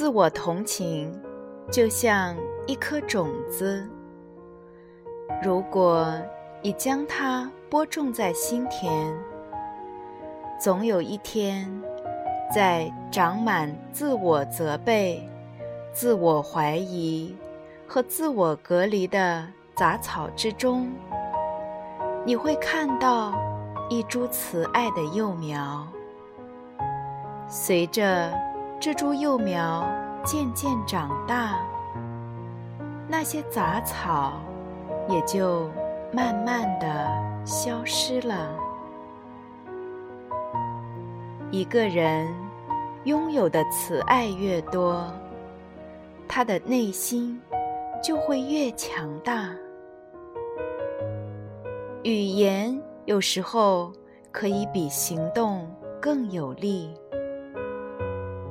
[0.00, 1.12] 自我同情，
[1.70, 2.34] 就像
[2.66, 3.86] 一颗种子。
[5.42, 6.10] 如果
[6.62, 9.14] 你将它播种在心田，
[10.58, 11.70] 总有一天，
[12.50, 15.28] 在长满自我责备、
[15.92, 17.36] 自我怀疑
[17.86, 19.46] 和自我隔离的
[19.76, 20.90] 杂草之中，
[22.24, 23.34] 你会看到
[23.90, 25.86] 一株慈爱的幼苗。
[27.46, 28.32] 随着。
[28.80, 29.86] 这株幼苗
[30.24, 31.60] 渐渐长大，
[33.06, 34.40] 那些杂草
[35.06, 35.68] 也就
[36.10, 37.06] 慢慢的
[37.44, 38.58] 消失了。
[41.50, 42.26] 一个人
[43.04, 45.12] 拥有的慈爱越多，
[46.26, 47.38] 他的内心
[48.02, 49.50] 就会越强大。
[52.02, 53.92] 语言有时候
[54.32, 56.94] 可以比行动更有力。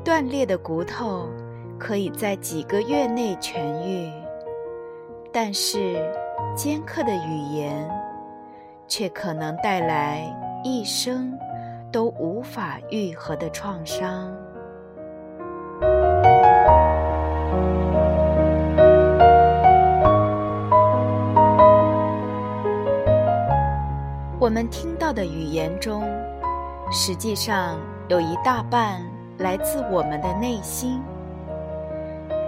[0.09, 1.29] 断裂的骨头
[1.77, 4.11] 可以在几个月内痊愈，
[5.31, 6.03] 但是
[6.55, 7.87] 尖刻的语言
[8.87, 11.37] 却可能带来一生
[11.91, 14.35] 都无法愈合的创伤。
[24.39, 26.03] 我们听到的语言中，
[26.91, 29.18] 实际上有一大半。
[29.39, 31.01] 来自我们的内心。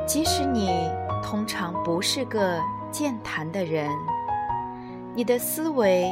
[0.06, 0.90] 即使你
[1.24, 2.60] 通常不是个
[2.92, 3.90] 健谈的人，
[5.16, 6.12] 你的思维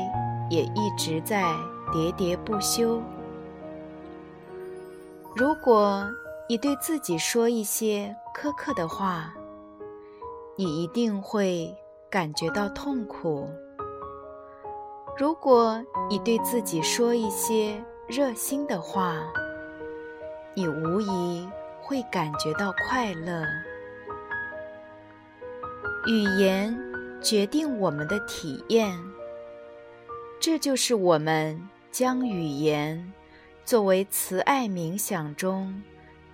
[0.50, 1.44] 也一直在
[1.92, 3.02] 喋喋不休。
[5.36, 6.08] 如果
[6.48, 9.34] 你对自己说一些苛刻的话，
[10.56, 11.76] 你一定会
[12.10, 13.48] 感觉到痛苦；
[15.18, 19.18] 如果你对自己说一些热心的话，
[20.60, 21.48] 你无疑
[21.80, 23.46] 会感觉到快乐。
[26.06, 26.78] 语言
[27.22, 28.92] 决定我们的体验，
[30.38, 33.14] 这就是我们将语言
[33.64, 35.82] 作为慈爱冥想中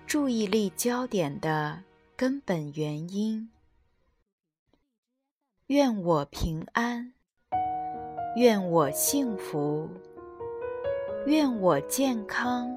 [0.08, 1.84] 注意力焦点的
[2.16, 3.48] 根本原因。
[5.68, 7.12] 愿我平安，
[8.34, 9.88] 愿我幸福，
[11.26, 12.76] 愿我健康。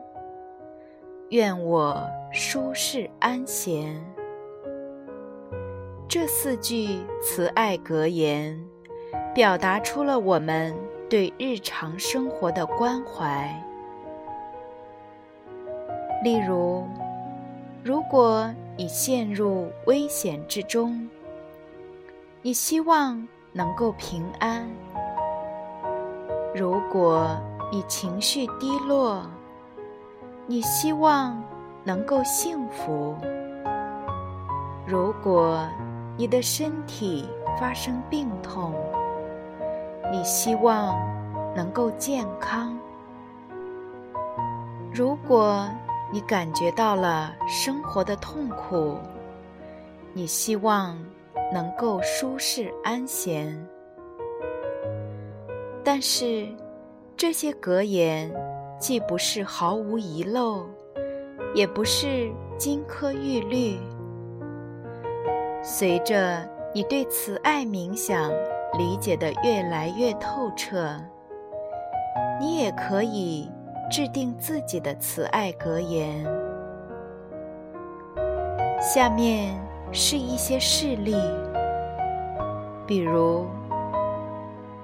[1.29, 4.03] 愿我舒适安闲。
[6.07, 8.59] 这四句慈爱格言，
[9.35, 10.75] 表达出了我们
[11.07, 13.47] 对日常生活的关怀。
[16.23, 16.83] 例如，
[17.83, 21.07] 如果你陷入危险之中，
[22.41, 24.63] 你希望能够平安；
[26.55, 27.37] 如果
[27.71, 29.23] 你情绪低落，
[30.49, 31.39] 你希望
[31.83, 33.15] 能够幸福。
[34.83, 35.63] 如果
[36.17, 37.29] 你的身体
[37.59, 38.73] 发生病痛，
[40.11, 40.97] 你希望
[41.55, 42.75] 能够健康。
[44.91, 45.69] 如果
[46.11, 48.97] 你感觉到了生活的痛苦，
[50.13, 50.97] 你希望
[51.53, 53.55] 能够舒适安闲。
[55.83, 56.49] 但是
[57.15, 58.48] 这些格言。
[58.79, 60.65] 既不是毫无遗漏，
[61.53, 63.77] 也不是金科玉律。
[65.61, 68.31] 随着你对慈爱冥想
[68.77, 70.95] 理解的越来越透彻，
[72.39, 73.51] 你也可以
[73.91, 76.25] 制定自己的慈爱格言。
[78.79, 79.53] 下面
[79.91, 81.17] 是一些事例，
[82.87, 83.45] 比如：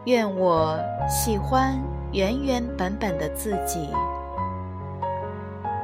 [0.04, 0.78] 愿我
[1.08, 1.82] 喜欢。
[2.16, 3.90] 原原本本的自己，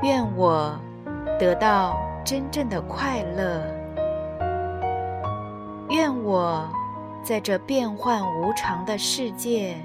[0.01, 0.73] 愿我
[1.37, 3.61] 得到真正的快乐。
[5.89, 6.65] 愿我
[7.21, 9.75] 在这变幻无常的世界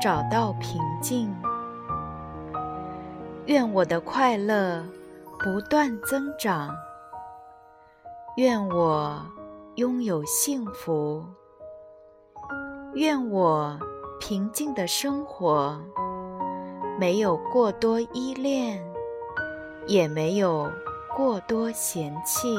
[0.00, 1.34] 找到平静。
[3.46, 4.84] 愿我的快乐
[5.40, 6.72] 不断增长。
[8.36, 9.20] 愿我
[9.74, 11.26] 拥有幸福。
[12.94, 13.76] 愿我。
[14.20, 15.80] 平静的生活
[16.98, 18.82] 没有过多依恋
[19.86, 20.70] 也没有
[21.14, 22.56] 过多嫌弃。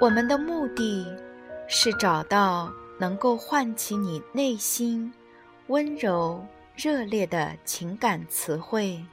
[0.00, 1.06] 我们的目的
[1.66, 5.12] 是找到能够唤起你内心
[5.66, 6.46] 温柔
[6.76, 9.04] 热烈的情感词汇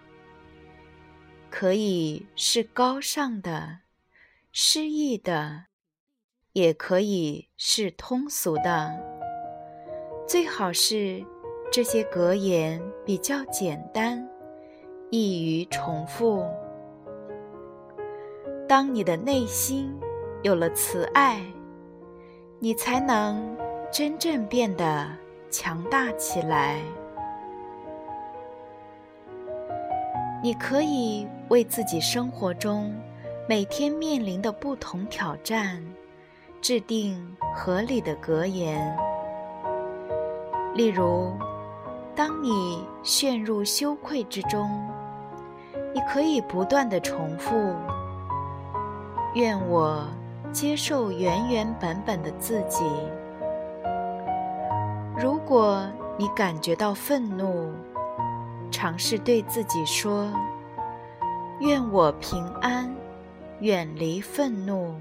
[1.50, 3.80] 可以是高尚的
[4.52, 5.66] 诗意的
[6.56, 8.98] 也可以是通俗的，
[10.26, 11.24] 最好是。
[11.72, 14.26] 这些格言比较简单，
[15.10, 16.46] 易于重复。
[18.66, 19.94] 当你的内心
[20.44, 21.42] 有了慈爱，
[22.60, 23.58] 你才能
[23.92, 25.10] 真正变得
[25.50, 26.80] 强大起来。
[30.42, 32.96] 你可以为自己生活中
[33.50, 35.84] 每天面临的不同挑战，
[36.66, 37.16] 制定
[37.54, 38.98] 合理的格言，
[40.74, 41.32] 例如。
[42.16, 44.68] 当你陷入羞愧之中，
[45.94, 47.76] 你可以不断的重复
[49.36, 50.08] ：“愿我
[50.52, 52.84] 接受原原本本的自己。”
[55.16, 55.86] 如果
[56.18, 57.72] 你感觉到愤怒，
[58.72, 60.28] 尝试对自己说
[61.62, 62.92] ：“愿我平安，
[63.60, 64.96] 远离愤怒。”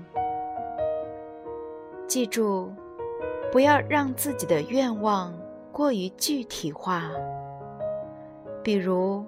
[2.07, 2.73] 记住，
[3.51, 5.35] 不要让自己的愿望。
[5.73, 7.11] 过于具体化，
[8.63, 9.27] 比如，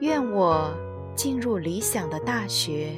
[0.00, 0.74] 愿我
[1.14, 2.88] 进入理想的大学，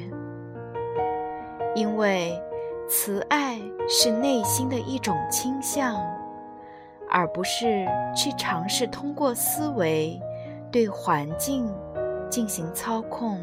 [1.75, 2.41] 因为
[2.89, 5.95] 慈爱是内心的一种倾向，
[7.07, 10.19] 而不是去尝试通过思维
[10.71, 11.71] 对环境
[12.31, 13.39] 进行操控。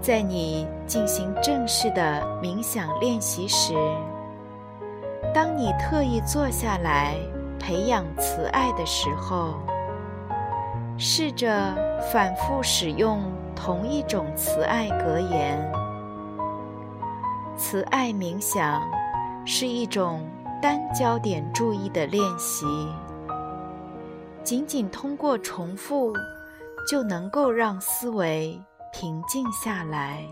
[0.00, 3.74] 在你进行正式的冥想练习时。
[5.34, 7.16] 当你特意坐下来
[7.58, 9.54] 培养慈爱的时候，
[10.96, 11.74] 试着
[12.12, 13.20] 反复使用
[13.54, 15.58] 同一种慈爱格言。
[17.56, 18.82] 慈爱冥想
[19.44, 20.26] 是一种
[20.62, 22.64] 单焦点注意的练习，
[24.44, 26.14] 仅仅通过重复
[26.88, 28.58] 就能够让思维
[28.98, 30.26] 平静下来。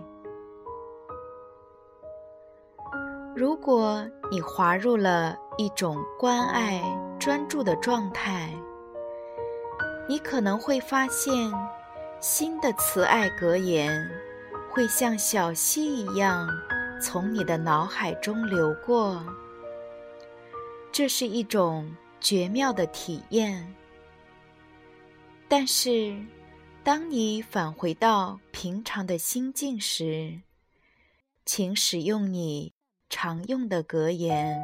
[3.37, 6.83] 如果你滑入了一种关爱、
[7.21, 8.49] 专注的状态，
[10.09, 11.53] 你可能会发现，
[12.21, 14.11] 新的慈爱格言
[14.71, 16.49] 会像小溪一样
[16.99, 19.23] 从你的脑海中流过。
[20.91, 23.75] 这是一种绝妙的体验。
[25.49, 26.17] 但是，
[26.85, 30.41] 当你返回到平常的心境时，
[31.47, 32.73] 请使用你。
[33.11, 34.61] 常用的格言，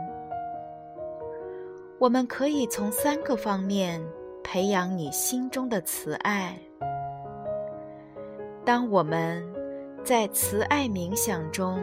[2.01, 4.03] 我们可以从三个方面
[4.43, 6.59] 培养你心中的慈爱。
[8.65, 9.47] 当我们
[10.03, 11.81] 在慈爱冥想中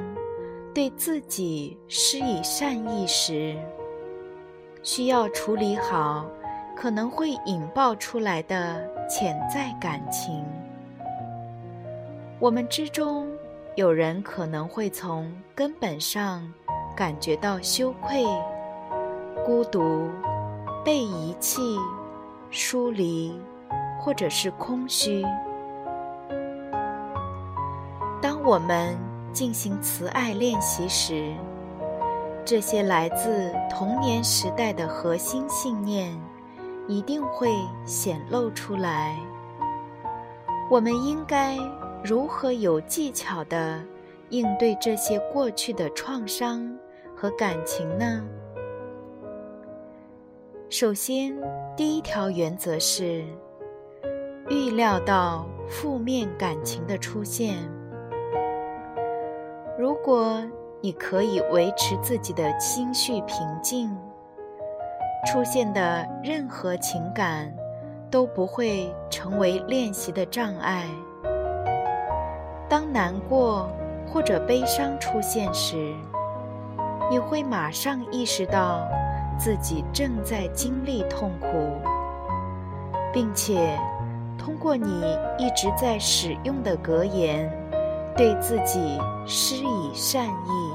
[0.73, 3.55] 对自己施以善意时，
[4.83, 6.29] 需要处理好
[6.75, 10.45] 可能会引爆出来的潜在感情。
[12.39, 13.27] 我们之中。
[13.75, 16.51] 有人可能会从根本上
[16.95, 18.25] 感觉到羞愧、
[19.45, 20.09] 孤独、
[20.83, 21.77] 被遗弃、
[22.49, 23.39] 疏离，
[23.99, 25.23] 或者是空虚。
[28.19, 28.97] 当我们
[29.31, 31.31] 进行慈爱练习时，
[32.43, 36.19] 这些来自童年时代的核心信念
[36.87, 37.49] 一定会
[37.85, 39.17] 显露出来。
[40.69, 41.57] 我们应该。
[42.03, 43.83] 如何有技巧地
[44.29, 46.77] 应对这些过去的创伤
[47.15, 48.23] 和感情呢？
[50.69, 51.35] 首先，
[51.75, 53.25] 第一条原则是
[54.47, 57.55] 预料到负面感情的出现。
[59.77, 60.41] 如果
[60.79, 63.97] 你可以维持自己的心绪平静，
[65.25, 67.53] 出现的任何情感
[68.09, 70.85] 都不会成为练习的障碍。
[72.69, 73.69] 当难过
[74.05, 75.93] 或者悲伤出现时，
[77.09, 78.87] 你会马上意识到
[79.37, 81.47] 自己正在经历痛苦，
[83.11, 83.77] 并且
[84.37, 87.49] 通过你一直在使用的格言，
[88.15, 90.73] 对自己施以善意。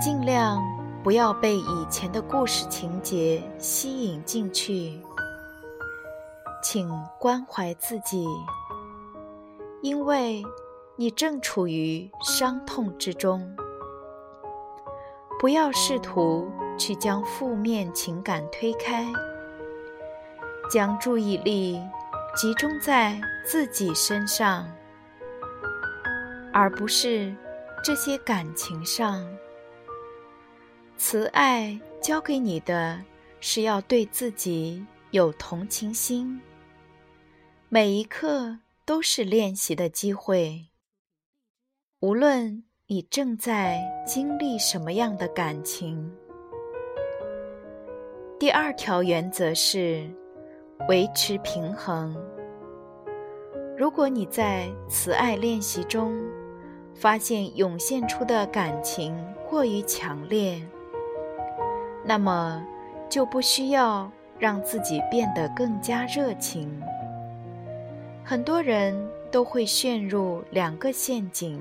[0.00, 0.62] 尽量
[1.04, 4.98] 不要被以前的故事情节吸引进去。
[6.62, 8.26] 请关怀自己，
[9.82, 10.42] 因为
[10.96, 13.54] 你正处于伤痛之中。
[15.38, 19.06] 不要试图去将负面情感推开，
[20.70, 21.78] 将注意力
[22.34, 24.66] 集中在自己身上，
[26.50, 27.36] 而不是
[27.84, 29.22] 这些感情上。
[30.96, 33.02] 慈爱教给你的
[33.40, 36.40] 是要对自己有同情心。
[37.68, 40.66] 每一刻都是练习的机会。
[42.00, 46.12] 无论你正在经历什么样的感情。
[48.38, 50.08] 第二条原则是
[50.88, 52.14] 维持平衡。
[53.76, 56.14] 如果你在慈爱练习中
[56.94, 59.16] 发现涌现出的感情
[59.48, 60.62] 过于强烈，
[62.04, 62.62] 那么
[63.08, 66.70] 就不需要让自己变得更加热情。
[68.22, 68.94] 很多人
[69.30, 71.60] 都会陷入两个陷阱，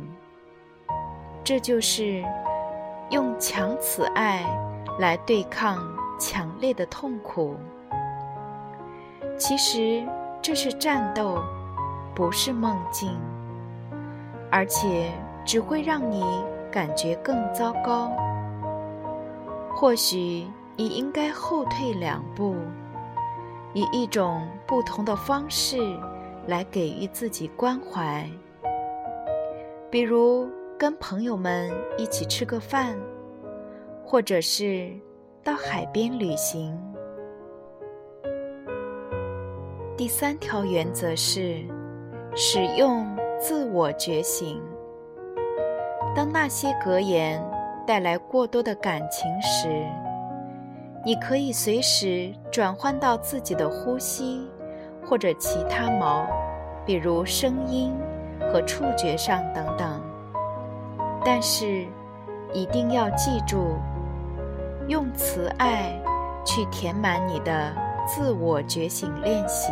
[1.44, 2.24] 这就是
[3.10, 4.46] 用强慈爱
[5.00, 5.84] 来对抗
[6.20, 7.56] 强烈的痛苦。
[9.38, 10.04] 其实
[10.42, 11.42] 这是战斗。
[12.16, 13.10] 不是梦境，
[14.52, 15.12] 而且
[15.44, 16.24] 只会让你
[16.72, 18.12] 感觉更糟糕。
[19.76, 22.56] 或许你应该后退两步，
[23.74, 25.78] 以一种不同的方式
[26.48, 28.30] 来给予自己关怀，
[29.90, 32.98] 比如跟朋友们一起吃个饭，
[34.06, 34.92] 或者是
[35.44, 36.78] 到海边旅行。
[39.98, 41.64] 第三条原则是。
[42.36, 44.60] 使用自我觉醒。
[46.16, 47.40] 当那些格言
[47.86, 49.68] 带来过多的感情时，
[51.06, 54.50] 你可以随时转换到自己的呼吸
[55.06, 56.26] 或者其他毛，
[56.86, 57.94] 比如声音
[58.52, 60.02] 和触觉上等等。
[61.26, 61.86] 但是，
[62.54, 63.78] 一定要记住，
[64.88, 66.00] 用慈爱
[66.46, 67.74] 去填满你的
[68.06, 69.72] 自我觉醒练习，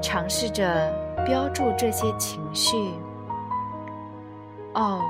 [0.00, 1.04] 尝试着。
[1.24, 2.76] 标注这些情绪。
[4.74, 5.00] 哦，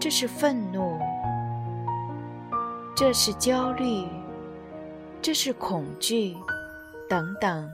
[0.00, 0.98] 这是愤怒，
[2.96, 4.06] 这是焦虑，
[5.20, 6.34] 这是恐惧，
[7.06, 7.70] 等等。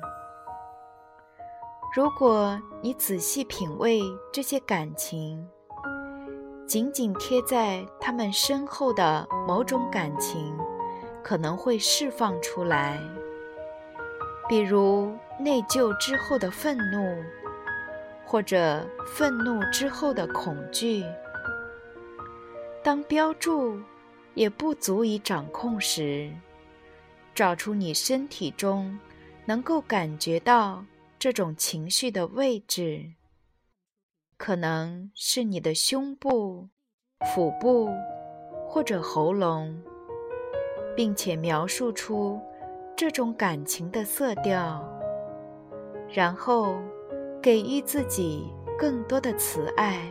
[1.95, 4.03] 如果你仔细品味
[4.33, 5.49] 这些感情，
[6.67, 10.53] 紧紧贴在他们身后的某种感情，
[11.23, 12.99] 可能会释放出来，
[14.49, 17.23] 比如内疚之后的愤怒。
[18.29, 21.05] 或者愤怒之后的恐惧，
[22.87, 23.81] 当标注
[24.35, 26.31] 也不足以掌控时，
[27.35, 28.97] 找出你身体中
[29.45, 30.85] 能够感觉到
[31.19, 33.15] 这种情绪的位置，
[34.39, 36.69] 可能是你的胸部、
[37.35, 37.91] 腹部
[38.69, 39.83] 或者喉咙，
[40.95, 42.41] 并且描述出
[42.97, 44.89] 这种感情的色调，
[46.09, 46.81] 然后。
[47.43, 50.11] 给予自己更多的慈爱。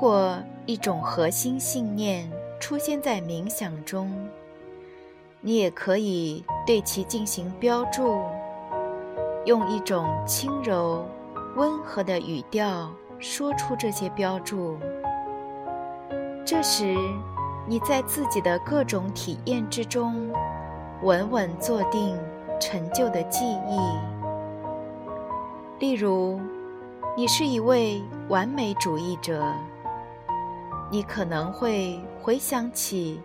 [0.00, 4.28] 果一种核心信念出现在冥想中，
[5.40, 8.20] 你也可以对其进行标注，
[9.44, 11.04] 用一种轻柔、
[11.56, 12.88] 温和的语调
[13.18, 14.78] 说出这些标注。
[16.44, 16.96] 这时。
[17.66, 20.32] 你在自己的各种体验之中，
[21.02, 22.16] 稳稳坐定
[22.58, 23.78] 陈旧的记忆。
[25.80, 26.40] 例如，
[27.14, 29.52] 你是一位完美主义者，
[30.90, 33.20] 你可能会回想起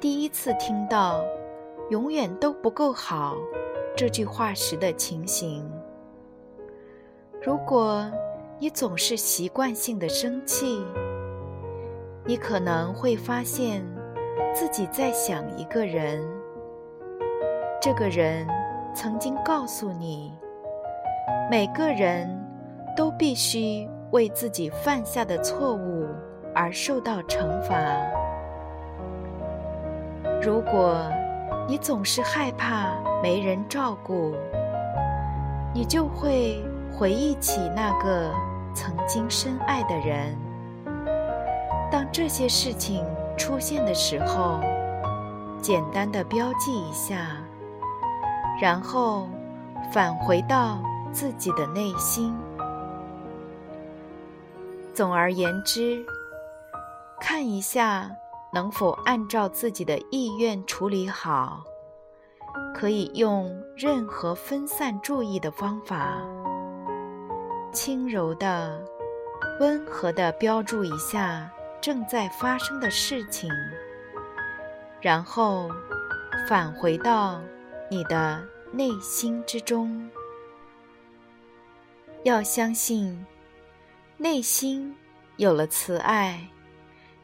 [0.00, 1.22] 第一次听到
[1.90, 3.36] “永远都不够好”
[3.94, 5.70] 这句话时的情形。
[7.42, 8.10] 如果
[8.58, 10.82] 你总是习惯性的生气，
[12.24, 13.84] 你可能会发现
[14.54, 16.26] 自己在想一个人，
[17.78, 18.46] 这个人
[18.94, 20.32] 曾经告诉你，
[21.50, 22.26] 每个人
[22.96, 26.01] 都必须为自己犯下的错误
[26.54, 27.76] 而受到惩罚。
[30.42, 30.96] 如果
[31.68, 32.92] 你总是害怕
[33.22, 34.34] 没人照顾，
[35.72, 38.30] 你就会回忆起那个
[38.74, 40.36] 曾经深爱的人。
[41.90, 43.04] 当这些事情
[43.36, 44.60] 出现的时候，
[45.60, 47.36] 简单的标记一下，
[48.60, 49.28] 然后
[49.92, 50.78] 返回到
[51.12, 52.34] 自己的内心。
[54.92, 56.04] 总而言之，
[57.22, 58.10] 看一下
[58.52, 61.62] 能否按照自己的意愿处理好，
[62.74, 66.20] 可以用任何分散注意的方法，
[67.72, 68.84] 轻柔的、
[69.60, 71.48] 温和的标注一下。
[71.80, 73.50] 正在发生的事情，
[75.00, 75.68] 然后
[76.48, 77.40] 返回到
[77.90, 80.08] 你的内心之中。
[82.22, 83.26] 要相信，
[84.16, 84.94] 内心
[85.38, 86.38] 有了慈爱，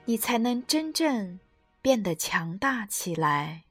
[0.08, 1.38] 你才能真正
[1.82, 3.67] 变得强大起来。